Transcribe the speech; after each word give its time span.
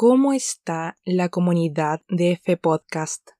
¿Cómo 0.00 0.32
está 0.32 0.96
la 1.04 1.28
comunidad 1.28 2.02
de 2.08 2.30
F 2.30 2.56
Podcast? 2.56 3.30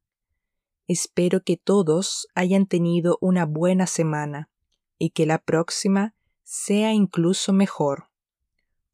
Espero 0.88 1.44
que 1.44 1.56
todos 1.56 2.26
hayan 2.34 2.66
tenido 2.66 3.16
una 3.20 3.46
buena 3.46 3.86
semana 3.86 4.50
y 4.98 5.10
que 5.10 5.24
la 5.24 5.38
próxima 5.38 6.16
sea 6.42 6.92
incluso 6.92 7.52
mejor. 7.52 8.10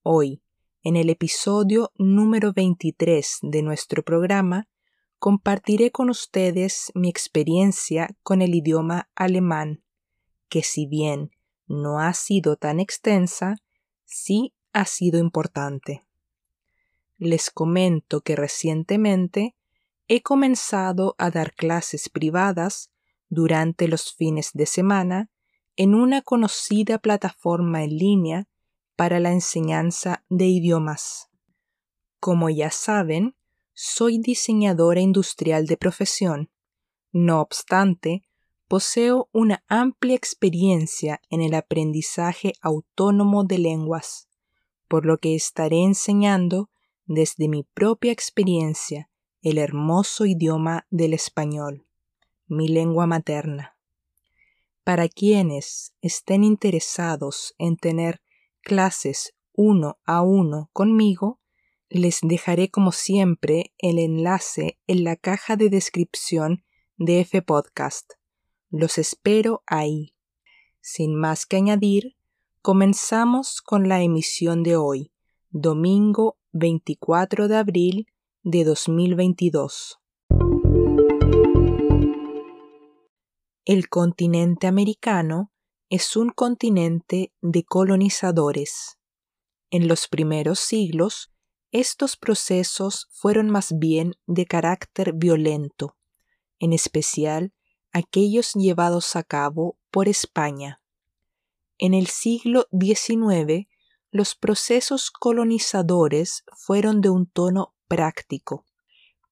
Hoy, 0.03 0.43
en 0.83 0.97
el 0.97 1.09
episodio 1.09 1.91
número 1.97 2.53
23 2.53 3.39
de 3.41 3.63
nuestro 3.63 4.03
programa, 4.03 4.69
compartiré 5.19 5.91
con 5.91 6.11
ustedes 6.11 6.93
mi 6.95 7.09
experiencia 7.09 8.15
con 8.23 8.43
el 8.43 8.55
idioma 8.55 9.09
alemán, 9.15 9.83
que 10.51 10.63
si 10.63 10.85
bien 10.87 11.31
no 11.67 11.99
ha 11.99 12.13
sido 12.13 12.57
tan 12.57 12.79
extensa, 12.79 13.57
sí 14.05 14.53
ha 14.75 14.85
sido 14.85 15.19
importante 15.19 16.05
les 17.19 17.51
comento 17.51 18.21
que 18.21 18.37
recientemente 18.37 19.55
he 20.09 20.23
comenzado 20.23 21.15
a 21.19 21.31
dar 21.31 21.55
clases 21.55 22.09
privadas 22.09 22.91
durante 23.29 23.89
los 23.89 24.13
fines 24.15 24.51
de 24.53 24.67
semana 24.67 25.31
en 25.77 25.95
una 25.95 26.23
conocida 26.23 26.99
plataforma 26.99 27.83
en 27.83 27.97
línea 27.97 28.49
para 28.97 29.19
la 29.19 29.33
enseñanza 29.33 30.25
de 30.29 30.47
idiomas. 30.47 31.29
Como 32.21 32.49
ya 32.49 32.71
saben, 32.71 33.35
soy 33.73 34.19
diseñadora 34.19 35.01
industrial 35.01 35.67
de 35.67 35.77
profesión. 35.77 36.51
No 37.13 37.41
obstante, 37.41 38.23
poseo 38.69 39.29
una 39.33 39.65
amplia 39.69 40.15
experiencia 40.15 41.21
en 41.29 41.43
el 41.43 41.55
aprendizaje 41.55 42.53
autónomo 42.61 43.45
de 43.45 43.59
lenguas, 43.59 44.29
por 44.89 45.07
lo 45.07 45.19
que 45.19 45.35
estaré 45.35 45.83
enseñando 45.83 46.71
desde 47.07 47.49
mi 47.49 47.65
propia 47.65 48.13
experiencia 48.13 49.11
el 49.43 49.59
hermoso 49.59 50.25
idioma 50.25 50.87
del 50.91 51.13
español, 51.13 51.87
mi 52.47 52.69
lengua 52.69 53.07
materna. 53.07 53.77
Para 54.85 55.09
quienes 55.09 55.95
estén 56.01 56.45
interesados 56.45 57.55
en 57.59 57.77
tener 57.77 58.23
clases 58.63 59.35
uno 59.53 59.99
a 60.05 60.23
uno 60.23 60.71
conmigo, 60.73 61.41
les 61.89 62.21
dejaré 62.23 62.71
como 62.71 62.91
siempre 62.91 63.73
el 63.79 63.99
enlace 63.99 64.79
en 64.87 65.05
la 65.05 65.17
caja 65.17 65.57
de 65.57 65.71
descripción 65.71 66.65
de 66.97 67.21
F 67.21 67.43
Podcast. 67.43 68.15
Los 68.71 68.99
espero 68.99 69.63
ahí. 69.67 70.15
Sin 70.81 71.15
más 71.15 71.47
que 71.47 71.57
añadir, 71.57 72.17
comenzamos 72.63 73.63
con 73.63 73.89
la 73.89 74.03
emisión 74.03 74.63
de 74.63 74.77
hoy, 74.77 75.13
domingo 75.51 76.39
24 76.57 77.49
de 77.49 77.57
abril 77.57 78.07
de 78.45 78.63
2022. 78.63 79.99
El 83.65 83.89
continente 83.89 84.69
americano 84.69 85.51
es 85.91 86.15
un 86.15 86.31
continente 86.31 87.33
de 87.43 87.65
colonizadores. 87.65 89.01
En 89.71 89.89
los 89.89 90.07
primeros 90.07 90.61
siglos, 90.61 91.33
estos 91.73 92.17
procesos 92.17 93.09
fueron 93.11 93.51
más 93.51 93.77
bien 93.77 94.15
de 94.29 94.47
carácter 94.47 95.13
violento, 95.13 95.97
en 96.61 96.73
especial 96.73 97.53
aquellos 97.91 98.53
llevados 98.53 99.17
a 99.17 99.25
cabo 99.25 99.77
por 99.91 100.09
España. 100.09 100.81
En 101.79 101.95
el 101.95 102.07
siglo 102.07 102.69
XIX 102.71 103.67
los 104.15 104.37
procesos 104.37 105.11
colonizadores 105.11 106.45
fueron 106.53 107.01
de 107.01 107.11
un 107.11 107.27
tono 107.27 107.75
práctico. 107.89 108.65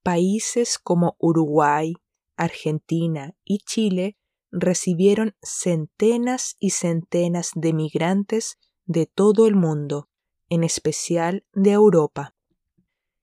Países 0.02 0.76
como 0.76 1.14
Uruguay, 1.20 1.92
Argentina 2.36 3.36
y 3.44 3.58
Chile 3.58 4.16
recibieron 4.50 5.36
centenas 5.40 6.56
y 6.58 6.70
centenas 6.70 7.52
de 7.54 7.72
migrantes 7.72 8.58
de 8.84 9.06
todo 9.06 9.46
el 9.46 9.54
mundo, 9.54 10.08
en 10.48 10.64
especial 10.64 11.46
de 11.52 11.70
Europa. 11.70 12.34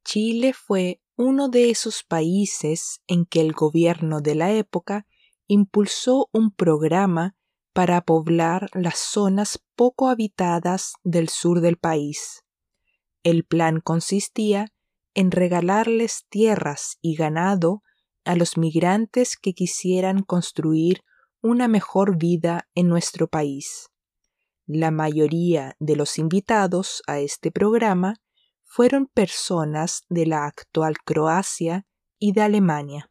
Chile 0.05 0.53
fue 0.53 1.01
uno 1.17 1.49
de 1.49 1.71
esos 1.71 2.05
países 2.05 3.01
en 3.05 3.25
que 3.25 3.41
el 3.41 3.51
gobierno 3.51 4.21
de 4.21 4.35
la 4.35 4.53
época 4.53 5.07
impulsó 5.47 6.29
un 6.31 6.51
programa 6.51 7.35
para 7.79 8.01
poblar 8.01 8.69
las 8.73 8.99
zonas 8.99 9.57
poco 9.77 10.09
habitadas 10.09 10.95
del 11.05 11.29
sur 11.29 11.61
del 11.61 11.77
país. 11.77 12.43
El 13.23 13.45
plan 13.45 13.79
consistía 13.79 14.73
en 15.13 15.31
regalarles 15.31 16.25
tierras 16.27 16.97
y 17.01 17.15
ganado 17.15 17.81
a 18.25 18.35
los 18.35 18.57
migrantes 18.57 19.37
que 19.37 19.53
quisieran 19.53 20.23
construir 20.23 21.05
una 21.41 21.69
mejor 21.69 22.17
vida 22.17 22.67
en 22.75 22.89
nuestro 22.89 23.29
país. 23.29 23.87
La 24.65 24.91
mayoría 24.91 25.77
de 25.79 25.95
los 25.95 26.17
invitados 26.17 27.01
a 27.07 27.19
este 27.19 27.49
programa 27.49 28.15
fueron 28.65 29.05
personas 29.05 30.03
de 30.09 30.25
la 30.25 30.47
actual 30.47 30.97
Croacia 31.05 31.87
y 32.17 32.33
de 32.33 32.41
Alemania. 32.41 33.09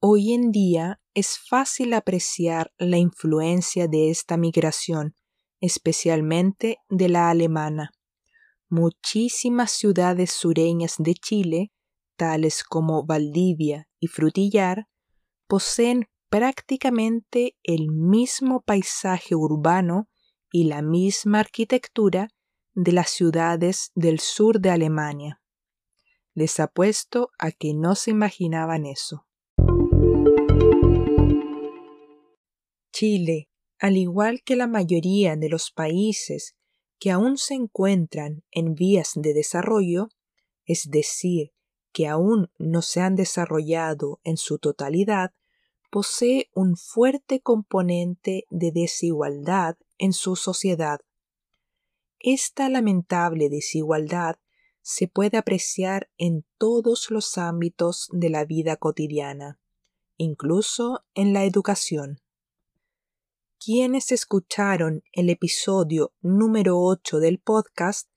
Hoy 0.00 0.32
en 0.32 0.52
día 0.52 1.00
es 1.12 1.40
fácil 1.40 1.92
apreciar 1.92 2.72
la 2.78 2.98
influencia 2.98 3.88
de 3.88 4.10
esta 4.10 4.36
migración, 4.36 5.16
especialmente 5.60 6.78
de 6.88 7.08
la 7.08 7.30
alemana. 7.30 7.90
Muchísimas 8.68 9.72
ciudades 9.72 10.30
sureñas 10.30 10.94
de 10.98 11.14
Chile, 11.14 11.72
tales 12.14 12.62
como 12.62 13.04
Valdivia 13.06 13.88
y 13.98 14.06
Frutillar, 14.06 14.86
poseen 15.48 16.06
prácticamente 16.28 17.56
el 17.64 17.90
mismo 17.90 18.60
paisaje 18.60 19.34
urbano 19.34 20.08
y 20.52 20.64
la 20.64 20.80
misma 20.80 21.40
arquitectura 21.40 22.28
de 22.72 22.92
las 22.92 23.10
ciudades 23.10 23.90
del 23.96 24.20
sur 24.20 24.60
de 24.60 24.70
Alemania. 24.70 25.42
Les 26.34 26.60
apuesto 26.60 27.30
a 27.36 27.50
que 27.50 27.74
no 27.74 27.96
se 27.96 28.12
imaginaban 28.12 28.86
eso. 28.86 29.27
Chile, 32.98 33.48
al 33.78 33.96
igual 33.96 34.42
que 34.42 34.56
la 34.56 34.66
mayoría 34.66 35.36
de 35.36 35.48
los 35.48 35.70
países 35.70 36.56
que 36.98 37.12
aún 37.12 37.38
se 37.38 37.54
encuentran 37.54 38.42
en 38.50 38.74
vías 38.74 39.12
de 39.14 39.34
desarrollo, 39.34 40.08
es 40.64 40.90
decir, 40.90 41.52
que 41.92 42.08
aún 42.08 42.50
no 42.58 42.82
se 42.82 43.00
han 43.00 43.14
desarrollado 43.14 44.18
en 44.24 44.36
su 44.36 44.58
totalidad, 44.58 45.32
posee 45.92 46.50
un 46.54 46.76
fuerte 46.76 47.38
componente 47.38 48.46
de 48.50 48.72
desigualdad 48.72 49.76
en 49.98 50.12
su 50.12 50.34
sociedad. 50.34 50.98
Esta 52.18 52.68
lamentable 52.68 53.48
desigualdad 53.48 54.40
se 54.82 55.06
puede 55.06 55.38
apreciar 55.38 56.10
en 56.18 56.44
todos 56.58 57.12
los 57.12 57.38
ámbitos 57.38 58.08
de 58.10 58.28
la 58.28 58.44
vida 58.44 58.74
cotidiana, 58.76 59.60
incluso 60.16 61.04
en 61.14 61.32
la 61.32 61.44
educación 61.44 62.18
quienes 63.64 64.12
escucharon 64.12 65.02
el 65.12 65.30
episodio 65.30 66.12
número 66.20 66.80
8 66.80 67.18
del 67.18 67.40
podcast, 67.40 68.08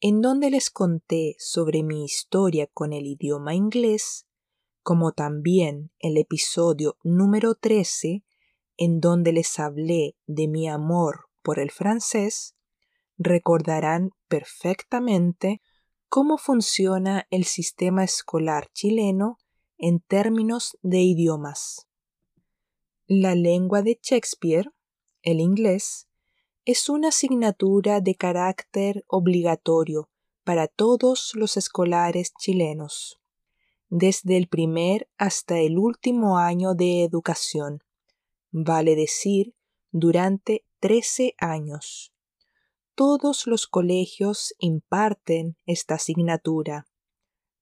en 0.00 0.20
donde 0.20 0.50
les 0.50 0.70
conté 0.70 1.34
sobre 1.38 1.82
mi 1.82 2.04
historia 2.04 2.68
con 2.72 2.92
el 2.92 3.06
idioma 3.06 3.54
inglés, 3.54 4.26
como 4.82 5.12
también 5.12 5.90
el 5.98 6.16
episodio 6.16 6.96
número 7.02 7.56
13, 7.56 8.24
en 8.76 9.00
donde 9.00 9.32
les 9.32 9.58
hablé 9.58 10.16
de 10.26 10.46
mi 10.46 10.68
amor 10.68 11.26
por 11.42 11.58
el 11.58 11.70
francés, 11.70 12.54
recordarán 13.18 14.10
perfectamente 14.28 15.60
cómo 16.08 16.38
funciona 16.38 17.26
el 17.30 17.44
sistema 17.44 18.04
escolar 18.04 18.68
chileno 18.72 19.38
en 19.76 20.00
términos 20.00 20.78
de 20.82 21.00
idiomas. 21.00 21.88
La 23.06 23.34
lengua 23.34 23.82
de 23.82 23.98
Shakespeare 24.00 24.70
el 25.24 25.40
inglés, 25.40 26.06
es 26.66 26.88
una 26.88 27.08
asignatura 27.08 28.00
de 28.00 28.14
carácter 28.14 29.04
obligatorio 29.06 30.08
para 30.44 30.68
todos 30.68 31.32
los 31.34 31.56
escolares 31.56 32.32
chilenos, 32.38 33.18
desde 33.88 34.36
el 34.36 34.48
primer 34.48 35.08
hasta 35.16 35.58
el 35.58 35.78
último 35.78 36.38
año 36.38 36.74
de 36.74 37.02
educación, 37.04 37.82
vale 38.50 38.96
decir, 38.96 39.54
durante 39.90 40.64
13 40.80 41.34
años. 41.38 42.12
Todos 42.94 43.46
los 43.46 43.66
colegios 43.66 44.54
imparten 44.58 45.56
esta 45.64 45.94
asignatura, 45.94 46.86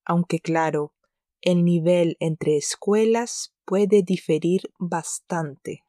aunque 0.05 0.41
claro, 0.41 0.95
el 1.41 1.65
nivel 1.65 2.17
entre 2.19 2.57
escuelas 2.57 3.55
puede 3.65 4.03
diferir 4.03 4.73
bastante. 4.79 5.85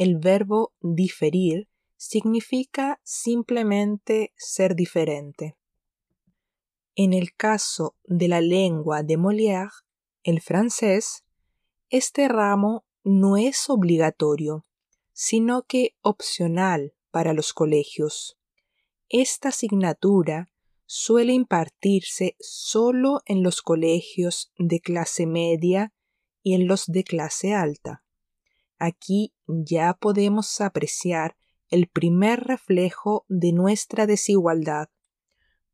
El 0.00 0.16
verbo 0.16 0.72
diferir 0.80 1.68
significa 1.98 3.02
simplemente 3.04 4.32
ser 4.34 4.74
diferente. 4.74 5.58
En 6.94 7.12
el 7.12 7.34
caso 7.34 7.96
de 8.04 8.26
la 8.26 8.40
lengua 8.40 9.02
de 9.02 9.18
Molière, 9.18 9.84
el 10.22 10.40
francés, 10.40 11.26
este 11.90 12.28
ramo 12.28 12.86
no 13.04 13.36
es 13.36 13.68
obligatorio, 13.68 14.64
sino 15.12 15.64
que 15.64 15.94
opcional 16.00 16.94
para 17.10 17.34
los 17.34 17.52
colegios. 17.52 18.38
Esta 19.10 19.50
asignatura 19.50 20.50
suele 20.86 21.34
impartirse 21.34 22.36
solo 22.40 23.20
en 23.26 23.42
los 23.42 23.60
colegios 23.60 24.50
de 24.56 24.80
clase 24.80 25.26
media 25.26 25.92
y 26.42 26.54
en 26.54 26.68
los 26.68 26.86
de 26.86 27.04
clase 27.04 27.52
alta. 27.52 28.02
Aquí 28.80 29.34
ya 29.46 29.92
podemos 29.92 30.60
apreciar 30.62 31.36
el 31.68 31.86
primer 31.86 32.40
reflejo 32.40 33.26
de 33.28 33.52
nuestra 33.52 34.06
desigualdad, 34.06 34.88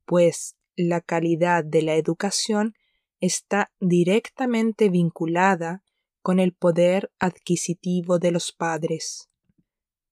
pues 0.05 0.57
la 0.75 1.01
calidad 1.01 1.65
de 1.65 1.83
la 1.83 1.95
educación 1.95 2.75
está 3.21 3.73
directamente 3.79 4.91
vinculada 4.91 5.85
con 6.21 6.41
el 6.41 6.53
poder 6.53 7.13
adquisitivo 7.21 8.19
de 8.19 8.33
los 8.33 8.51
padres. 8.51 9.31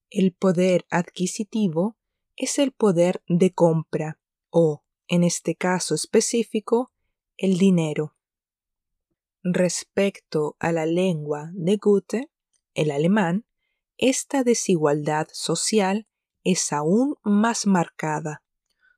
El 0.09 0.33
poder 0.33 0.87
adquisitivo 0.89 1.97
es 2.37 2.61
el 2.61 2.71
poder 2.71 3.25
de 3.27 3.53
compra 3.53 4.21
o, 4.51 4.85
en 5.09 5.25
este 5.25 5.57
caso 5.57 5.97
específico, 5.97 6.93
el 7.37 7.59
dinero. 7.59 8.15
Respecto 9.43 10.55
a 10.61 10.71
la 10.71 10.87
lengua 10.87 11.51
de 11.55 11.77
Goethe, 11.77 12.31
el 12.75 12.91
alemán, 12.91 13.47
esta 13.97 14.45
desigualdad 14.45 15.29
social 15.33 16.07
es 16.43 16.73
aún 16.73 17.17
más 17.23 17.67
marcada. 17.67 18.43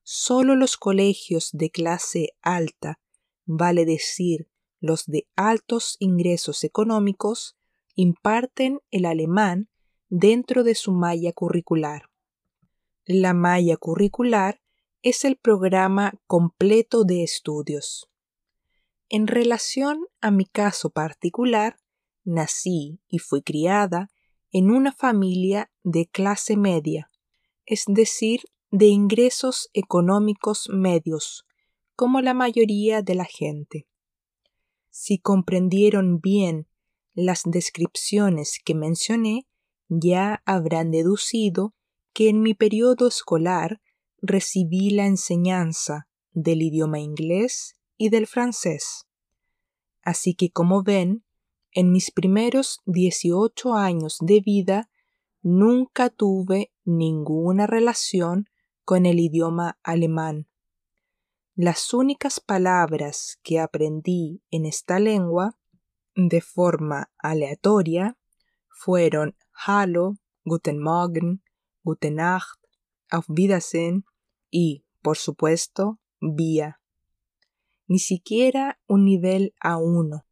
Solo 0.02 0.56
los 0.56 0.76
colegios 0.76 1.50
de 1.52 1.70
clase 1.70 2.30
alta, 2.42 3.00
vale 3.44 3.84
decir 3.84 4.48
los 4.80 5.06
de 5.06 5.26
altos 5.36 5.96
ingresos 5.98 6.64
económicos, 6.64 7.56
imparten 7.94 8.80
el 8.90 9.04
alemán 9.04 9.68
dentro 10.08 10.64
de 10.64 10.74
su 10.74 10.92
malla 10.92 11.32
curricular. 11.32 12.10
La 13.04 13.34
malla 13.34 13.76
curricular 13.76 14.60
es 15.02 15.24
el 15.24 15.36
programa 15.36 16.14
completo 16.26 17.04
de 17.04 17.22
estudios. 17.22 18.10
En 19.08 19.28
relación 19.28 20.06
a 20.20 20.30
mi 20.30 20.44
caso 20.44 20.90
particular, 20.90 21.78
nací 22.26 23.00
y 23.08 23.18
fui 23.18 23.40
criada 23.40 24.10
en 24.52 24.70
una 24.70 24.92
familia 24.92 25.70
de 25.82 26.06
clase 26.06 26.56
media, 26.56 27.10
es 27.64 27.84
decir, 27.86 28.42
de 28.70 28.86
ingresos 28.86 29.70
económicos 29.72 30.68
medios, 30.70 31.46
como 31.94 32.20
la 32.20 32.34
mayoría 32.34 33.00
de 33.00 33.14
la 33.14 33.24
gente. 33.24 33.86
Si 34.90 35.18
comprendieron 35.18 36.20
bien 36.20 36.68
las 37.14 37.42
descripciones 37.44 38.60
que 38.64 38.74
mencioné, 38.74 39.46
ya 39.88 40.42
habrán 40.44 40.90
deducido 40.90 41.74
que 42.12 42.28
en 42.28 42.40
mi 42.40 42.54
periodo 42.54 43.08
escolar 43.08 43.80
recibí 44.20 44.90
la 44.90 45.06
enseñanza 45.06 46.08
del 46.32 46.62
idioma 46.62 46.98
inglés 46.98 47.76
y 47.96 48.08
del 48.08 48.26
francés. 48.26 49.06
Así 50.02 50.34
que 50.34 50.50
como 50.50 50.82
ven, 50.82 51.25
en 51.76 51.92
mis 51.92 52.10
primeros 52.10 52.80
18 52.86 53.74
años 53.74 54.16
de 54.22 54.40
vida 54.40 54.88
nunca 55.42 56.08
tuve 56.08 56.72
ninguna 56.86 57.66
relación 57.66 58.48
con 58.86 59.04
el 59.04 59.20
idioma 59.20 59.78
alemán. 59.82 60.48
Las 61.54 61.92
únicas 61.92 62.40
palabras 62.40 63.38
que 63.42 63.60
aprendí 63.60 64.42
en 64.50 64.64
esta 64.64 64.98
lengua 64.98 65.58
de 66.14 66.40
forma 66.40 67.10
aleatoria 67.18 68.16
fueron 68.70 69.36
Hallo, 69.52 70.14
Guten 70.46 70.82
Morgen, 70.82 71.42
Gute 71.82 72.10
Nacht, 72.10 72.58
Auf 73.10 73.26
Wiedersehen 73.28 74.06
y, 74.50 74.86
por 75.02 75.18
supuesto, 75.18 76.00
Vía. 76.20 76.80
Ni 77.86 77.98
siquiera 77.98 78.80
un 78.86 79.04
nivel 79.04 79.54
A1. 79.62 80.25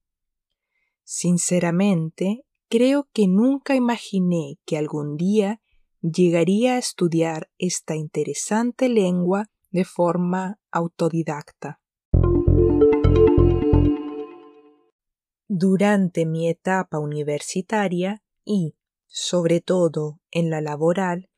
Sinceramente, 1.05 2.45
creo 2.69 3.09
que 3.13 3.29
nunca 3.29 3.75
imaginé 3.75 4.59
que 4.65 4.79
algún 4.79 5.17
día 5.17 5.61
llegaría 6.01 6.75
a 6.75 6.79
estudiar 6.79 7.51
esta 7.59 7.95
interesante 7.95 8.89
lengua 8.89 9.51
de 9.71 9.85
forma 9.85 10.59
autodidacta. 10.71 11.81
Durante 15.47 16.27
mi 16.27 16.49
etapa 16.49 16.99
universitaria 16.99 18.23
y, 18.45 18.75
sobre 19.07 19.61
todo, 19.61 20.21
en 20.31 20.51
la 20.51 20.61
laboral, 20.61 21.29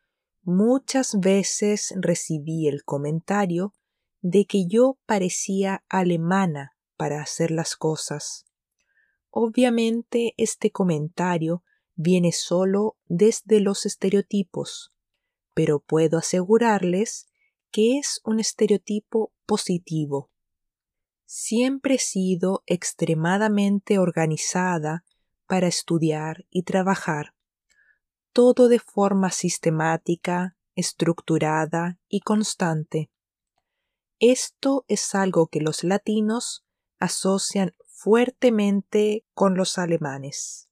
muchas 0.43 1.19
veces 1.19 1.93
recibí 1.97 2.69
el 2.69 2.85
comentario 2.85 3.75
de 4.23 4.47
que 4.47 4.67
yo 4.67 4.99
parecía 5.07 5.85
alemana 5.89 6.77
para 6.97 7.21
hacer 7.21 7.51
las 7.51 7.77
cosas. 7.77 8.46
Obviamente 9.39 10.33
este 10.39 10.71
comentario 10.71 11.63
viene 11.95 12.33
solo 12.33 12.97
desde 13.05 13.61
los 13.61 13.85
estereotipos, 13.85 14.95
pero 15.53 15.79
puedo 15.81 16.17
asegurarles 16.17 17.29
que 17.71 17.99
es 17.99 18.23
un 18.25 18.41
estereotipo 18.41 19.35
positivo. 19.45 20.31
Siempre 21.27 21.97
he 21.97 21.99
sido 21.99 22.63
extremadamente 22.65 23.99
organizada 23.99 25.05
para 25.47 25.67
estudiar 25.67 26.47
y 26.49 26.63
trabajar, 26.63 27.35
todo 28.33 28.69
de 28.69 28.79
forma 28.79 29.31
sistemática, 29.31 30.57
estructurada 30.75 31.99
y 32.09 32.21
constante. 32.21 33.11
Esto 34.19 34.87
es 34.89 35.15
algo 35.15 35.49
que 35.49 35.61
los 35.61 35.85
latinos 35.85 36.65
asocian 36.99 37.75
fuertemente 37.97 39.25
con 39.33 39.57
los 39.57 39.79
alemanes. 39.79 40.69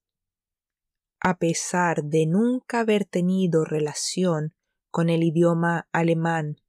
A 1.21 1.39
pesar 1.39 2.05
de 2.05 2.27
nunca 2.27 2.81
haber 2.81 3.07
tenido 3.07 3.65
relación 3.65 4.55
con 4.91 5.09
el 5.09 5.23
idioma 5.23 5.89
alemán, 5.91 6.61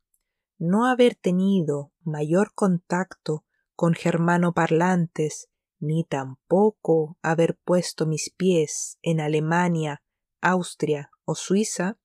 no 0.58 0.86
haber 0.86 1.16
tenido 1.16 1.92
mayor 2.06 2.54
contacto 2.56 3.44
con 3.76 3.96
germanoparlantes, 3.96 5.50
ni 5.80 6.06
tampoco 6.06 7.18
haber 7.22 7.58
puesto 7.58 8.06
mis 8.06 8.30
pies 8.30 8.98
en 9.02 9.20
Alemania, 9.20 10.04
Austria 10.40 11.12
o 11.26 11.36
Suiza, 11.36 12.00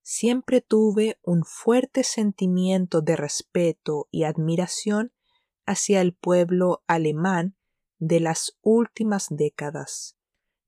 siempre 0.00 0.62
tuve 0.62 1.18
un 1.22 1.44
fuerte 1.44 2.02
sentimiento 2.02 3.02
de 3.02 3.16
respeto 3.16 4.08
y 4.10 4.24
admiración 4.24 5.12
hacia 5.66 6.00
el 6.00 6.14
pueblo 6.14 6.82
alemán 6.86 7.56
de 8.00 8.18
las 8.18 8.58
últimas 8.62 9.28
décadas, 9.30 10.16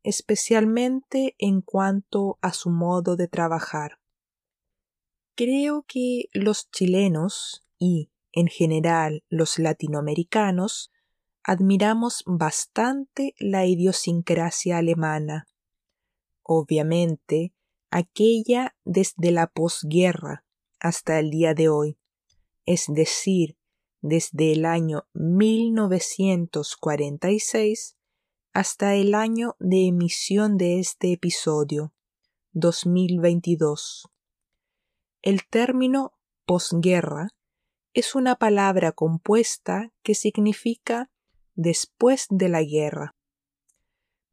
especialmente 0.05 1.35
en 1.39 1.63
cuanto 1.63 2.39
a 2.43 2.53
su 2.53 2.71
modo 2.71 3.17
de 3.17 3.27
trabajar. 3.27 3.99
Creo 5.35 5.85
que 5.89 6.27
los 6.33 6.71
chilenos 6.71 7.67
y, 7.79 8.13
en 8.33 8.47
general, 8.47 9.25
los 9.29 9.59
latinoamericanos 9.59 10.93
admiramos 11.43 12.23
bastante 12.27 13.35
la 13.39 13.67
idiosincrasia 13.67 14.79
alemana. 14.79 15.49
Obviamente, 16.43 17.55
aquella 17.91 18.77
desde 18.85 19.33
la 19.33 19.47
posguerra 19.47 20.45
hasta 20.81 21.19
el 21.19 21.31
día 21.31 21.55
de 21.55 21.69
hoy, 21.69 21.99
es 22.67 22.85
decir, 22.89 23.57
desde 24.03 24.53
el 24.53 24.67
año 24.67 25.07
1946 25.15 27.97
hasta 28.53 28.95
el 28.97 29.15
año 29.15 29.57
de 29.61 29.87
emisión 29.87 30.59
de 30.59 30.81
este 30.81 31.13
episodio, 31.13 31.95
2022. 32.53 34.09
El 35.23 35.47
término 35.49 36.13
posguerra 36.45 37.29
es 37.95 38.15
una 38.15 38.37
palabra 38.37 38.93
compuesta 38.93 39.93
que 40.03 40.15
significa 40.15 41.11
después 41.55 42.27
de 42.29 42.49
la 42.49 42.63
guerra. 42.63 43.15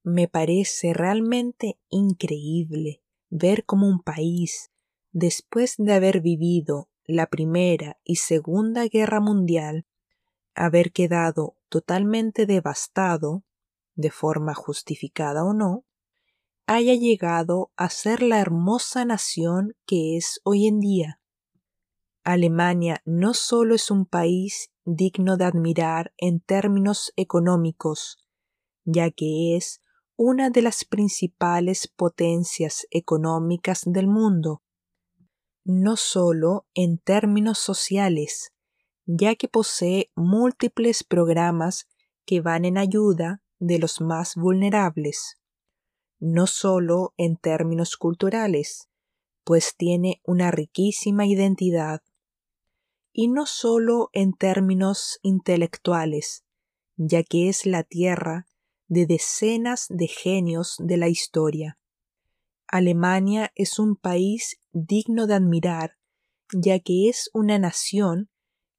Me 0.04 0.28
parece 0.28 0.94
realmente 0.94 1.80
increíble 1.90 3.02
ver 3.30 3.66
cómo 3.66 3.88
un 3.88 4.02
país, 4.02 4.72
después 5.12 5.76
de 5.78 5.94
haber 5.94 6.22
vivido 6.22 6.89
la 7.10 7.26
Primera 7.26 7.98
y 8.04 8.18
Segunda 8.18 8.86
Guerra 8.88 9.20
Mundial, 9.20 9.88
haber 10.54 10.92
quedado 10.92 11.58
totalmente 11.68 12.46
devastado, 12.46 13.44
de 13.96 14.12
forma 14.12 14.54
justificada 14.54 15.44
o 15.44 15.54
no, 15.54 15.86
haya 16.68 16.94
llegado 16.94 17.72
a 17.76 17.90
ser 17.90 18.22
la 18.22 18.40
hermosa 18.40 19.06
nación 19.06 19.76
que 19.88 20.18
es 20.18 20.40
hoy 20.44 20.68
en 20.68 20.80
día. 20.80 21.20
Alemania 22.24 23.02
no 23.06 23.34
solo 23.34 23.74
es 23.74 23.90
un 23.90 24.06
país 24.06 24.72
digno 24.86 25.36
de 25.36 25.46
admirar 25.46 26.14
en 26.18 26.40
términos 26.40 27.12
económicos, 27.16 28.20
ya 28.86 29.10
que 29.10 29.58
es 29.58 29.82
una 30.16 30.52
de 30.52 30.62
las 30.62 30.86
principales 30.86 31.88
potencias 31.88 32.86
económicas 32.92 33.82
del 33.86 34.06
mundo, 34.06 34.62
no 35.64 35.98
solo 35.98 36.66
en 36.74 36.98
términos 36.98 37.60
sociales, 37.60 38.54
ya 39.06 39.36
que 39.36 39.48
posee 39.48 40.12
múltiples 40.16 41.04
programas 41.04 41.88
que 42.26 42.42
van 42.42 42.66
en 42.66 42.78
ayuda 42.78 43.42
de 43.60 43.80
los 43.80 44.02
más 44.02 44.36
vulnerables, 44.36 45.40
no 46.20 46.48
solo 46.48 47.14
en 47.18 47.38
términos 47.38 47.98
culturales, 47.98 48.90
pues 49.44 49.76
tiene 49.76 50.22
una 50.24 50.52
riquísima 50.52 51.26
identidad, 51.26 52.02
y 53.12 53.28
no 53.28 53.46
solo 53.46 54.10
en 54.14 54.34
términos 54.34 55.20
intelectuales, 55.24 56.44
ya 56.96 57.24
que 57.24 57.50
es 57.50 57.66
la 57.66 57.84
tierra 57.84 58.48
de 58.88 59.06
decenas 59.06 59.88
de 59.90 60.08
genios 60.08 60.76
de 60.80 60.98
la 60.98 61.10
historia. 61.10 61.78
Alemania 62.72 63.52
es 63.56 63.80
un 63.80 63.96
país 63.96 64.60
digno 64.72 65.26
de 65.26 65.36
admirar, 65.36 65.98
ya 66.54 66.80
que 66.80 67.10
es 67.10 67.30
una 67.34 67.58
nación 67.58 68.30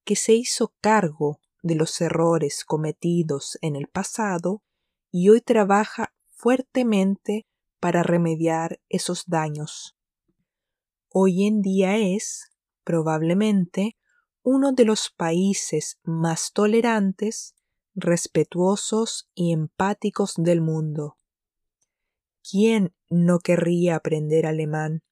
que 0.04 0.16
se 0.16 0.34
hizo 0.34 0.74
cargo 0.80 1.40
de 1.62 1.74
los 1.74 2.00
errores 2.00 2.64
cometidos 2.64 3.58
en 3.62 3.76
el 3.76 3.88
pasado 3.88 4.62
y 5.10 5.28
hoy 5.28 5.40
trabaja 5.40 6.14
fuertemente 6.30 7.46
para 7.80 8.02
remediar 8.02 8.80
esos 8.88 9.24
daños. 9.26 9.96
Hoy 11.08 11.46
en 11.46 11.60
día 11.60 11.96
es, 11.96 12.50
probablemente, 12.84 13.96
uno 14.42 14.72
de 14.72 14.84
los 14.84 15.10
países 15.10 15.98
más 16.04 16.52
tolerantes, 16.52 17.56
respetuosos 17.94 19.28
y 19.34 19.52
empáticos 19.52 20.34
del 20.36 20.60
mundo. 20.60 21.16
¿Quién 22.48 22.94
no 23.10 23.38
querría 23.38 23.96
aprender 23.96 24.46
alemán? 24.46 25.02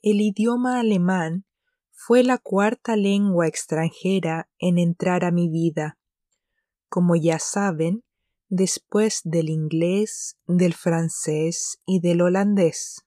El 0.00 0.20
idioma 0.20 0.80
alemán 0.80 1.44
fue 1.90 2.22
la 2.22 2.38
cuarta 2.38 2.96
lengua 2.96 3.46
extranjera 3.46 4.48
en 4.58 4.78
entrar 4.78 5.24
a 5.24 5.30
mi 5.30 5.50
vida. 5.50 5.98
Como 6.88 7.14
ya 7.14 7.38
saben, 7.38 8.04
después 8.48 9.20
del 9.24 9.50
inglés, 9.50 10.38
del 10.46 10.72
francés 10.72 11.78
y 11.84 12.00
del 12.00 12.22
holandés. 12.22 13.04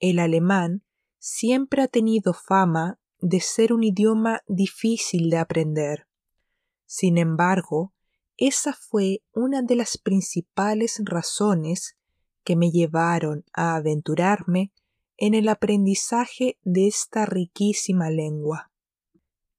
El 0.00 0.18
alemán 0.18 0.82
siempre 1.18 1.82
ha 1.82 1.88
tenido 1.88 2.32
fama 2.32 2.98
de 3.18 3.40
ser 3.40 3.74
un 3.74 3.84
idioma 3.84 4.40
difícil 4.46 5.28
de 5.28 5.36
aprender. 5.36 6.08
Sin 6.86 7.18
embargo, 7.18 7.91
esa 8.46 8.72
fue 8.72 9.22
una 9.32 9.62
de 9.62 9.76
las 9.76 9.98
principales 9.98 11.00
razones 11.04 11.96
que 12.42 12.56
me 12.56 12.70
llevaron 12.70 13.44
a 13.52 13.76
aventurarme 13.76 14.72
en 15.16 15.34
el 15.34 15.48
aprendizaje 15.48 16.58
de 16.62 16.88
esta 16.88 17.24
riquísima 17.24 18.10
lengua. 18.10 18.72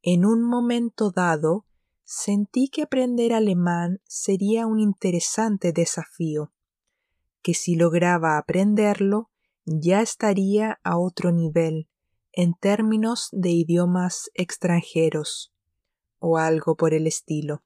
En 0.01 0.25
un 0.25 0.43
momento 0.43 1.11
dado, 1.11 1.65
sentí 2.03 2.67
que 2.67 2.81
aprender 2.81 3.31
alemán 3.31 4.01
sería 4.03 4.67
un 4.67 4.79
interesante 4.79 5.71
desafío, 5.71 6.51
que 7.41 7.53
si 7.53 7.75
lograba 7.75 8.37
aprenderlo, 8.37 9.29
ya 9.65 10.01
estaría 10.01 10.81
a 10.83 10.97
otro 10.97 11.31
nivel 11.31 11.87
en 12.33 12.53
términos 12.53 13.29
de 13.31 13.51
idiomas 13.51 14.29
extranjeros 14.33 15.53
o 16.19 16.37
algo 16.37 16.75
por 16.75 16.93
el 16.93 17.07
estilo. 17.07 17.63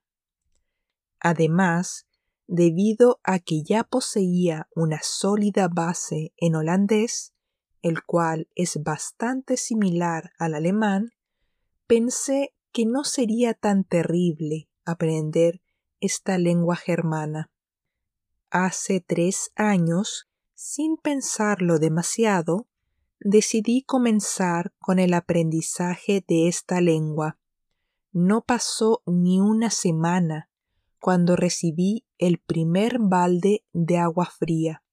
Además, 1.20 2.08
debido 2.48 3.20
a 3.24 3.40
que 3.40 3.64
ya 3.64 3.84
poseía 3.84 4.68
una 4.76 5.00
sólida 5.04 5.68
base 5.68 6.34
en 6.38 6.56
holandés, 6.56 7.34
el 7.82 8.04
cual 8.04 8.48
es 8.56 8.82
bastante 8.84 9.58
similar 9.58 10.32
al 10.40 10.56
alemán, 10.56 11.12
pensé 11.86 12.54
que 12.72 12.86
no 12.86 13.04
sería 13.04 13.54
tan 13.54 13.84
terrible 13.84 14.70
aprender 14.86 15.62
esta 16.00 16.38
lengua 16.38 16.76
germana. 16.76 17.52
Hace 18.50 19.02
tres 19.02 19.52
años, 19.56 20.30
sin 20.54 20.98
pensarlo 20.98 21.80
demasiado, 21.80 22.68
decidí 23.20 23.84
comenzar 23.84 24.74
con 24.80 25.00
el 25.00 25.14
aprendizaje 25.14 26.24
de 26.28 26.48
esta 26.48 26.82
lengua. 26.82 27.38
No 28.12 28.42
pasó 28.42 29.02
ni 29.06 29.40
una 29.40 29.70
semana 29.70 30.50
cuando 31.00 31.36
recibí 31.36 32.06
el 32.18 32.40
primer 32.40 32.98
balde 33.00 33.66
de 33.74 33.98
agua 33.98 34.26
fría. 34.26 34.84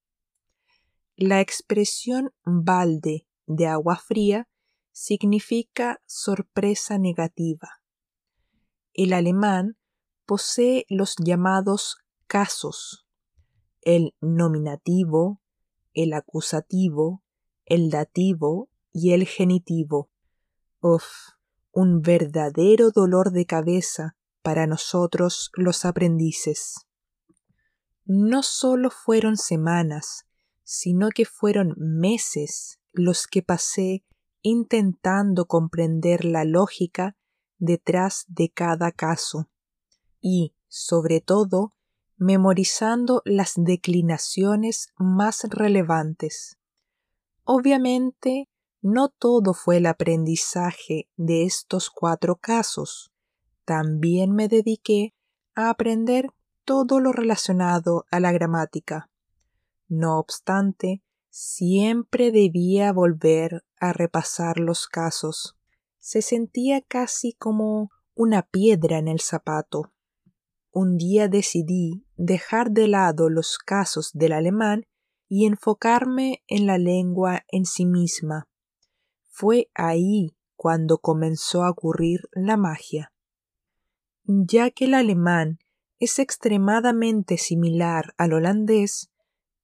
La 1.16 1.40
expresión 1.40 2.32
balde 2.44 3.26
de 3.46 3.66
agua 3.66 3.96
fría 3.96 4.48
significa 4.92 6.02
sorpresa 6.06 6.98
negativa. 6.98 7.82
El 8.92 9.12
alemán 9.12 9.76
posee 10.26 10.86
los 10.88 11.16
llamados 11.22 11.98
casos, 12.26 13.06
el 13.82 14.14
nominativo, 14.20 15.40
el 15.92 16.12
acusativo, 16.12 17.22
el 17.64 17.90
dativo 17.90 18.70
y 18.92 19.12
el 19.12 19.26
genitivo. 19.26 20.10
Uf, 20.80 21.04
un 21.72 22.02
verdadero 22.02 22.90
dolor 22.90 23.32
de 23.32 23.46
cabeza 23.46 24.16
para 24.44 24.66
nosotros 24.66 25.50
los 25.54 25.86
aprendices. 25.86 26.86
No 28.04 28.42
solo 28.42 28.90
fueron 28.90 29.38
semanas, 29.38 30.26
sino 30.64 31.08
que 31.08 31.24
fueron 31.24 31.74
meses 31.78 32.78
los 32.92 33.26
que 33.26 33.42
pasé 33.42 34.04
intentando 34.42 35.46
comprender 35.46 36.26
la 36.26 36.44
lógica 36.44 37.16
detrás 37.56 38.26
de 38.28 38.50
cada 38.50 38.92
caso 38.92 39.48
y, 40.20 40.54
sobre 40.68 41.22
todo, 41.22 41.74
memorizando 42.18 43.22
las 43.24 43.54
declinaciones 43.56 44.88
más 44.98 45.44
relevantes. 45.44 46.58
Obviamente, 47.44 48.50
no 48.82 49.08
todo 49.08 49.54
fue 49.54 49.78
el 49.78 49.86
aprendizaje 49.86 51.08
de 51.16 51.44
estos 51.44 51.88
cuatro 51.88 52.36
casos 52.36 53.13
también 53.64 54.32
me 54.32 54.48
dediqué 54.48 55.14
a 55.54 55.70
aprender 55.70 56.28
todo 56.64 57.00
lo 57.00 57.12
relacionado 57.12 58.06
a 58.10 58.20
la 58.20 58.32
gramática. 58.32 59.10
No 59.88 60.18
obstante, 60.18 61.02
siempre 61.30 62.30
debía 62.30 62.92
volver 62.92 63.64
a 63.78 63.92
repasar 63.92 64.58
los 64.58 64.86
casos. 64.86 65.56
Se 65.98 66.22
sentía 66.22 66.80
casi 66.80 67.32
como 67.32 67.90
una 68.14 68.42
piedra 68.42 68.98
en 68.98 69.08
el 69.08 69.20
zapato. 69.20 69.92
Un 70.70 70.96
día 70.96 71.28
decidí 71.28 72.06
dejar 72.16 72.70
de 72.70 72.88
lado 72.88 73.30
los 73.30 73.58
casos 73.58 74.10
del 74.12 74.32
alemán 74.32 74.86
y 75.28 75.46
enfocarme 75.46 76.42
en 76.48 76.66
la 76.66 76.78
lengua 76.78 77.44
en 77.48 77.64
sí 77.64 77.86
misma. 77.86 78.48
Fue 79.30 79.70
ahí 79.74 80.36
cuando 80.56 80.98
comenzó 80.98 81.64
a 81.64 81.70
ocurrir 81.70 82.20
la 82.32 82.56
magia 82.56 83.13
ya 84.24 84.70
que 84.70 84.86
el 84.86 84.94
alemán 84.94 85.58
es 85.98 86.18
extremadamente 86.18 87.38
similar 87.38 88.14
al 88.16 88.32
holandés, 88.32 89.10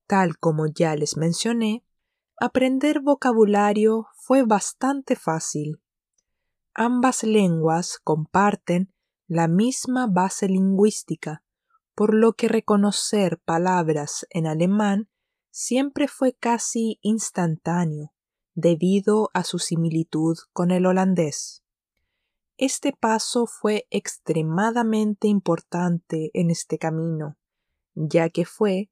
tal 0.06 0.38
como 0.38 0.66
ya 0.66 0.94
les 0.96 1.16
mencioné, 1.16 1.84
aprender 2.38 3.00
vocabulario 3.00 4.08
fue 4.14 4.44
bastante 4.44 5.16
fácil. 5.16 5.80
Ambas 6.74 7.24
lenguas 7.24 7.98
comparten 8.02 8.92
la 9.26 9.48
misma 9.48 10.06
base 10.06 10.48
lingüística, 10.48 11.42
por 11.94 12.14
lo 12.14 12.32
que 12.32 12.48
reconocer 12.48 13.38
palabras 13.38 14.26
en 14.30 14.46
alemán 14.46 15.08
siempre 15.50 16.08
fue 16.08 16.32
casi 16.32 16.98
instantáneo, 17.02 18.12
debido 18.54 19.30
a 19.34 19.44
su 19.44 19.58
similitud 19.58 20.36
con 20.52 20.70
el 20.70 20.86
holandés. 20.86 21.62
Este 22.60 22.92
paso 22.92 23.46
fue 23.46 23.86
extremadamente 23.88 25.28
importante 25.28 26.30
en 26.34 26.50
este 26.50 26.76
camino, 26.76 27.38
ya 27.94 28.28
que 28.28 28.44
fue 28.44 28.90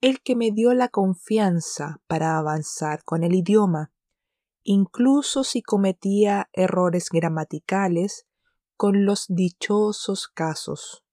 el 0.00 0.22
que 0.22 0.34
me 0.34 0.52
dio 0.52 0.72
la 0.72 0.88
confianza 0.88 2.00
para 2.06 2.38
avanzar 2.38 3.04
con 3.04 3.22
el 3.22 3.34
idioma, 3.34 3.92
incluso 4.62 5.44
si 5.44 5.60
cometía 5.60 6.48
errores 6.54 7.10
gramaticales 7.10 8.26
con 8.78 9.04
los 9.04 9.26
dichosos 9.28 10.26
casos. 10.26 11.04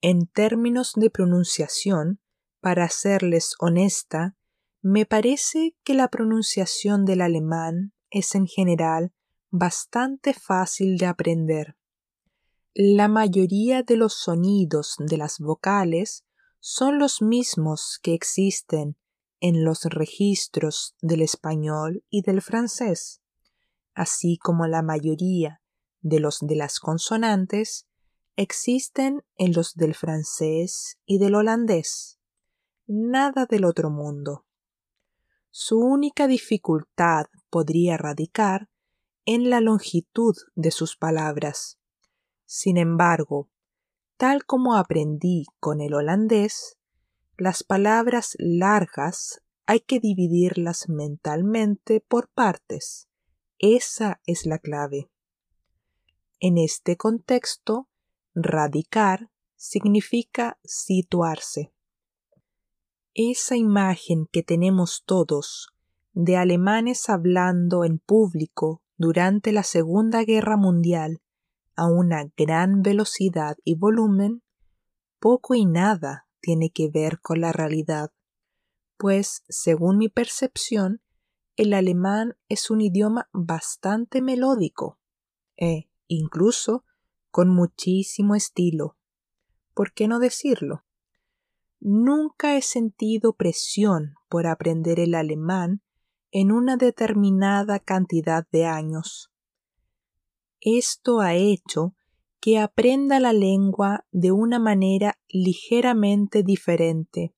En 0.00 0.28
términos 0.28 0.92
de 0.94 1.10
pronunciación, 1.10 2.20
para 2.60 2.88
serles 2.90 3.56
honesta, 3.58 4.36
me 4.82 5.04
parece 5.04 5.74
que 5.82 5.94
la 5.94 6.06
pronunciación 6.06 7.04
del 7.04 7.22
alemán 7.22 7.92
es 8.08 8.36
en 8.36 8.46
general 8.46 9.12
bastante 9.50 10.34
fácil 10.34 10.98
de 10.98 11.06
aprender. 11.06 11.76
La 12.74 13.08
mayoría 13.08 13.82
de 13.82 13.96
los 13.96 14.14
sonidos 14.14 14.96
de 14.98 15.16
las 15.16 15.38
vocales 15.38 16.24
son 16.60 16.98
los 16.98 17.22
mismos 17.22 17.98
que 18.02 18.14
existen 18.14 18.96
en 19.40 19.64
los 19.64 19.84
registros 19.84 20.94
del 21.00 21.22
español 21.22 22.04
y 22.10 22.22
del 22.22 22.42
francés, 22.42 23.22
así 23.94 24.38
como 24.38 24.66
la 24.66 24.82
mayoría 24.82 25.62
de 26.00 26.20
los 26.20 26.38
de 26.40 26.56
las 26.56 26.78
consonantes 26.78 27.86
existen 28.36 29.24
en 29.36 29.52
los 29.52 29.74
del 29.74 29.94
francés 29.94 30.98
y 31.06 31.18
del 31.18 31.34
holandés. 31.34 32.18
Nada 32.86 33.46
del 33.46 33.64
otro 33.64 33.90
mundo. 33.90 34.46
Su 35.50 35.80
única 35.80 36.26
dificultad 36.26 37.26
podría 37.50 37.96
radicar 37.96 38.68
en 39.30 39.50
la 39.50 39.60
longitud 39.60 40.34
de 40.54 40.70
sus 40.70 40.96
palabras. 40.96 41.78
Sin 42.46 42.78
embargo, 42.78 43.50
tal 44.16 44.46
como 44.46 44.74
aprendí 44.74 45.44
con 45.60 45.82
el 45.82 45.92
holandés, 45.92 46.78
las 47.36 47.62
palabras 47.62 48.36
largas 48.38 49.42
hay 49.66 49.80
que 49.80 50.00
dividirlas 50.00 50.88
mentalmente 50.88 52.00
por 52.00 52.30
partes. 52.30 53.10
Esa 53.58 54.18
es 54.24 54.46
la 54.46 54.58
clave. 54.58 55.10
En 56.40 56.56
este 56.56 56.96
contexto, 56.96 57.86
radicar 58.34 59.30
significa 59.56 60.58
situarse. 60.64 61.74
Esa 63.12 63.58
imagen 63.58 64.26
que 64.32 64.42
tenemos 64.42 65.02
todos 65.04 65.68
de 66.14 66.38
alemanes 66.38 67.10
hablando 67.10 67.84
en 67.84 67.98
público 67.98 68.82
durante 68.98 69.52
la 69.52 69.62
Segunda 69.62 70.24
Guerra 70.24 70.56
Mundial 70.56 71.22
a 71.76 71.86
una 71.86 72.24
gran 72.36 72.82
velocidad 72.82 73.56
y 73.64 73.76
volumen, 73.76 74.42
poco 75.20 75.54
y 75.54 75.64
nada 75.64 76.26
tiene 76.40 76.70
que 76.70 76.90
ver 76.90 77.20
con 77.20 77.40
la 77.40 77.52
realidad, 77.52 78.10
pues, 78.96 79.44
según 79.48 79.96
mi 79.98 80.08
percepción, 80.08 81.00
el 81.56 81.72
alemán 81.72 82.36
es 82.48 82.70
un 82.70 82.80
idioma 82.80 83.28
bastante 83.32 84.20
melódico 84.20 84.98
e, 85.56 85.88
incluso, 86.08 86.84
con 87.30 87.48
muchísimo 87.48 88.34
estilo. 88.34 88.96
¿Por 89.74 89.92
qué 89.92 90.08
no 90.08 90.18
decirlo? 90.18 90.84
Nunca 91.78 92.56
he 92.56 92.62
sentido 92.62 93.34
presión 93.34 94.14
por 94.28 94.48
aprender 94.48 94.98
el 94.98 95.14
alemán 95.14 95.82
en 96.30 96.52
una 96.52 96.76
determinada 96.76 97.78
cantidad 97.78 98.46
de 98.50 98.66
años. 98.66 99.32
Esto 100.60 101.20
ha 101.20 101.34
hecho 101.34 101.94
que 102.40 102.58
aprenda 102.58 103.20
la 103.20 103.32
lengua 103.32 104.06
de 104.12 104.32
una 104.32 104.58
manera 104.58 105.18
ligeramente 105.28 106.42
diferente, 106.42 107.34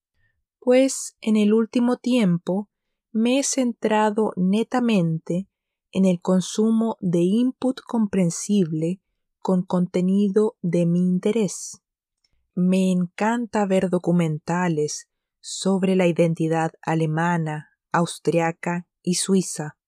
pues 0.59 1.17
en 1.21 1.37
el 1.37 1.53
último 1.53 1.97
tiempo 1.97 2.69
me 3.13 3.39
he 3.39 3.43
centrado 3.43 4.33
netamente 4.37 5.49
en 5.93 6.05
el 6.05 6.21
consumo 6.21 6.97
de 7.01 7.21
input 7.21 7.81
comprensible 7.81 9.01
con 9.39 9.65
contenido 9.65 10.57
de 10.61 10.87
mi 10.87 11.01
interés. 11.01 11.83
Me 12.55 12.91
encanta 12.93 13.67
ver 13.67 13.89
documentales 13.91 15.09
sobre 15.41 15.97
la 15.97 16.07
identidad 16.07 16.73
alemana, 16.83 17.71
austriaca 17.91 18.87
y 19.03 19.15
suiza, 19.15 19.79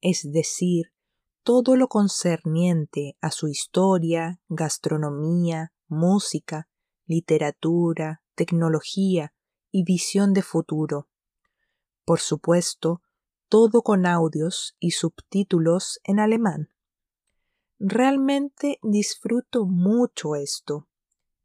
es 0.00 0.30
decir, 0.32 0.92
todo 1.42 1.76
lo 1.76 1.88
concerniente 1.88 3.16
a 3.20 3.30
su 3.30 3.48
historia, 3.48 4.40
gastronomía, 4.48 5.72
música, 5.88 6.68
literatura, 7.06 8.22
tecnología 8.34 9.34
y 9.70 9.84
visión 9.84 10.32
de 10.32 10.42
futuro. 10.42 11.08
Por 12.04 12.20
supuesto, 12.20 13.02
todo 13.48 13.82
con 13.82 14.06
audios 14.06 14.76
y 14.78 14.92
subtítulos 14.92 16.00
en 16.04 16.18
alemán. 16.18 16.68
Realmente 17.78 18.78
disfruto 18.82 19.66
mucho 19.66 20.36
esto 20.36 20.88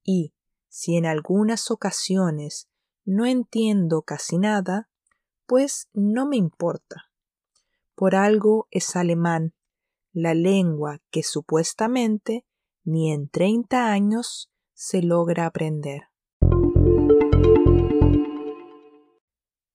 y, 0.03 0.33
si 0.67 0.95
en 0.95 1.05
algunas 1.05 1.71
ocasiones 1.71 2.69
no 3.03 3.25
entiendo 3.25 4.03
casi 4.03 4.37
nada, 4.37 4.88
pues 5.49 5.89
no 5.93 6.27
me 6.27 6.37
importa. 6.37 7.09
Por 7.95 8.13
algo 8.13 8.67
es 8.69 8.95
alemán 8.95 9.55
la 10.13 10.35
lengua 10.35 11.01
que 11.09 11.23
supuestamente 11.23 12.45
ni 12.83 13.11
en 13.11 13.29
30 13.29 13.91
años 13.91 14.51
se 14.73 15.01
logra 15.01 15.47
aprender. 15.47 16.03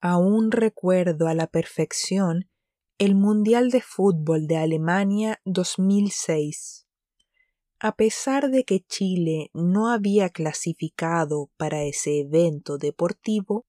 Aún 0.01 0.53
recuerdo 0.53 1.27
a 1.27 1.35
la 1.35 1.49
perfección 1.49 2.49
el 2.99 3.17
Mundial 3.17 3.73
de 3.73 3.81
Fútbol 3.81 4.47
de 4.47 4.59
Alemania 4.59 5.41
2006. 5.45 6.87
A 7.81 7.97
pesar 7.97 8.51
de 8.51 8.63
que 8.63 8.79
Chile 8.79 9.51
no 9.53 9.91
había 9.91 10.29
clasificado 10.29 11.51
para 11.57 11.83
ese 11.83 12.21
evento 12.21 12.79
deportivo, 12.79 13.67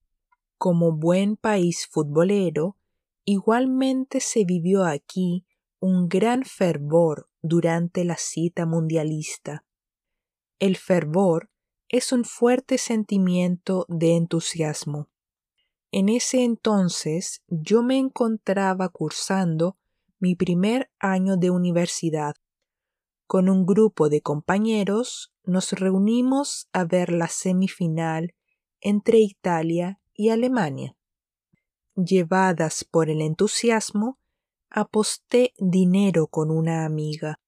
como 0.58 0.92
buen 0.92 1.38
país 1.38 1.88
futbolero, 1.90 2.78
igualmente 3.24 4.20
se 4.20 4.46
vivió 4.46 4.86
aquí 4.86 5.46
un 5.80 6.08
gran 6.08 6.44
fervor 6.44 7.30
durante 7.42 8.06
la 8.06 8.18
cita 8.18 8.66
mundialista. 8.66 9.66
El 10.60 10.78
fervor 10.78 11.50
es 11.90 12.12
un 12.12 12.24
fuerte 12.24 12.78
sentimiento 12.78 13.86
de 13.88 14.16
entusiasmo. 14.16 15.10
En 15.92 16.10
ese 16.10 16.44
entonces 16.44 17.44
yo 17.48 17.84
me 17.84 17.98
encontraba 17.98 18.90
cursando 18.90 19.78
mi 20.20 20.36
primer 20.36 20.90
año 21.00 21.38
de 21.38 21.52
universidad. 21.52 22.36
Con 23.28 23.50
un 23.50 23.66
grupo 23.66 24.10
de 24.10 24.22
compañeros 24.22 25.34
nos 25.44 25.72
reunimos 25.74 26.68
a 26.74 26.84
ver 26.86 27.12
la 27.12 27.28
semifinal 27.28 28.34
entre 28.82 29.20
Italia 29.20 30.00
y 30.16 30.30
Alemania. 30.30 30.96
Llevadas 31.96 32.84
por 32.84 33.10
el 33.10 33.22
entusiasmo, 33.22 34.20
aposté 34.70 35.54
dinero 35.58 36.28
con 36.28 36.52
una 36.52 36.86
amiga. 36.86 37.40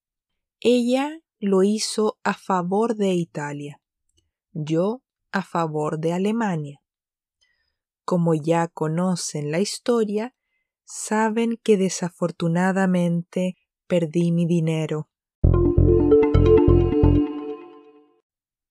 Ella 0.60 1.19
lo 1.39 1.63
hizo 1.63 2.17
a 2.23 2.34
favor 2.34 2.95
de 2.95 3.13
Italia, 3.13 3.82
yo 4.53 5.01
a 5.32 5.43
favor 5.43 5.99
de 5.99 6.13
Alemania. 6.13 6.82
Como 8.06 8.34
ya 8.34 8.67
conocen 8.69 9.51
la 9.51 9.60
historia, 9.60 10.34
saben 10.86 11.60
que 11.62 11.75
desafortunadamente 11.77 13.58
perdí 13.88 14.32
mi 14.32 14.45
dinero. 14.45 15.10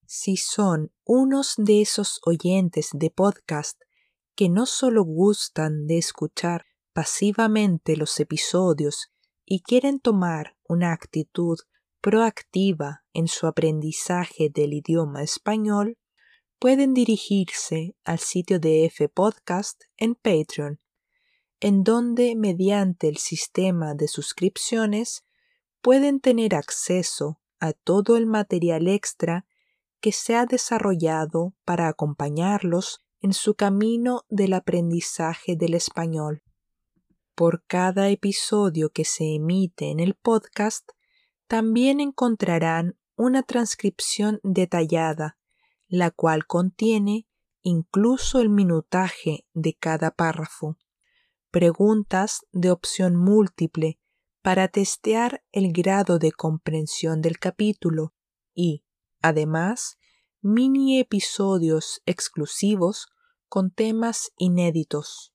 Si 0.07 0.37
son 0.37 0.93
unos 1.05 1.55
de 1.59 1.83
esos 1.83 2.21
oyentes 2.25 2.91
de 2.93 3.11
podcast 3.11 3.83
que 4.37 4.51
no 4.51 4.67
solo 4.67 5.03
gustan 5.03 5.87
de 5.87 5.99
escuchar 5.99 6.67
pasivamente 6.93 7.97
los 7.97 8.21
episodios 8.21 9.11
y 9.45 9.63
quieren 9.63 9.99
tomar 9.99 10.57
una 10.69 10.93
actitud 10.93 11.59
proactiva 12.03 13.05
en 13.15 13.29
su 13.29 13.47
aprendizaje 13.47 14.51
del 14.51 14.75
idioma 14.75 15.23
español, 15.23 15.99
pueden 16.59 16.95
dirigirse 16.95 17.97
al 18.05 18.19
sitio 18.19 18.61
de 18.61 18.85
F 18.85 19.09
Podcast 19.09 19.85
en 19.97 20.15
Patreon, 20.15 20.81
en 21.61 21.83
donde 21.83 22.37
mediante 22.37 23.09
el 23.09 23.17
sistema 23.17 23.95
de 23.95 24.07
suscripciones 24.07 25.25
pueden 25.81 26.21
tener 26.21 26.55
acceso 26.55 27.41
a 27.59 27.73
todo 27.73 28.17
el 28.17 28.27
material 28.27 28.87
extra 28.89 29.47
que 30.01 30.13
se 30.13 30.37
ha 30.37 30.45
desarrollado 30.45 31.55
para 31.65 31.89
acompañarlos 31.89 33.06
en 33.21 33.33
su 33.33 33.55
camino 33.55 34.23
del 34.29 34.53
aprendizaje 34.53 35.57
del 35.57 35.75
español. 35.75 36.43
Por 37.35 37.65
cada 37.67 38.09
episodio 38.09 38.91
que 38.91 39.05
se 39.05 39.35
emite 39.35 39.91
en 39.91 40.01
el 40.01 40.15
podcast, 40.15 40.91
también 41.47 42.01
encontrarán 42.01 42.99
una 43.17 43.43
transcripción 43.43 44.41
detallada, 44.43 45.39
la 45.89 46.11
cual 46.11 46.47
contiene 46.47 47.27
incluso 47.63 48.41
el 48.41 48.49
minutaje 48.49 49.47
de 49.53 49.75
cada 49.75 50.13
párrafo, 50.13 50.77
preguntas 51.51 52.47
de 52.53 52.71
opción 52.71 53.17
múltiple 53.17 53.99
para 54.43 54.69
testear 54.69 55.43
el 55.51 55.73
grado 55.73 56.19
de 56.19 56.31
comprensión 56.31 57.21
del 57.21 57.39
capítulo 57.39 58.15
y, 58.55 58.85
además, 59.21 59.99
mini 60.47 61.01
episodios 61.01 62.03
exclusivos 62.07 63.09
con 63.49 63.73
temas 63.73 64.31
inéditos. 64.37 65.35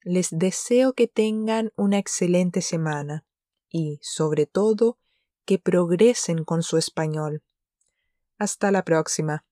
Les 0.00 0.30
deseo 0.30 0.94
que 0.94 1.06
tengan 1.06 1.72
una 1.76 1.98
excelente 1.98 2.62
semana 2.62 3.26
y, 3.68 3.98
sobre 4.00 4.46
todo, 4.46 4.98
que 5.44 5.58
progresen 5.58 6.44
con 6.44 6.62
su 6.62 6.78
español. 6.78 7.42
Hasta 8.38 8.70
la 8.70 8.82
próxima. 8.82 9.44